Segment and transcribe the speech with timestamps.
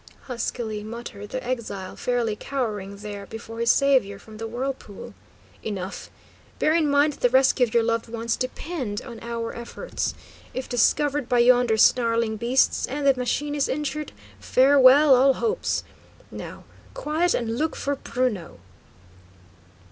[0.21, 5.13] huskily muttered the exile, fairly cowering there, before his saviour from the whirlpool.
[5.61, 6.09] "Enough;
[6.57, 10.15] bear in mind that the rescue of your loved ones depend on our efforts.
[10.55, 15.83] If discovered by yonder snarling beasts, and the machine is injured, farewell, all hopes!
[16.31, 16.63] Now,
[16.95, 18.57] quiet, and look for Bruno!"